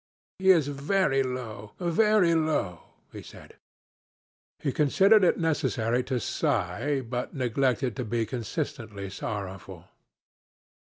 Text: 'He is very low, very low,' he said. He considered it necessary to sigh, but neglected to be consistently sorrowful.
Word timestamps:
'He 0.39 0.49
is 0.49 0.67
very 0.67 1.21
low, 1.21 1.73
very 1.79 2.33
low,' 2.33 2.79
he 3.11 3.21
said. 3.21 3.57
He 4.57 4.71
considered 4.71 5.23
it 5.23 5.37
necessary 5.37 6.03
to 6.05 6.19
sigh, 6.19 7.01
but 7.01 7.35
neglected 7.35 7.95
to 7.97 8.03
be 8.03 8.25
consistently 8.25 9.11
sorrowful. 9.11 9.85